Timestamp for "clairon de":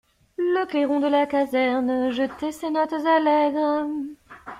0.65-1.05